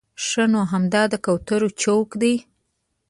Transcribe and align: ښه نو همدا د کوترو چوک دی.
ښه 0.25 0.43
نو 0.51 0.61
همدا 0.71 1.03
د 1.11 1.13
کوترو 1.25 1.69
چوک 1.81 2.09
دی. 2.21 2.35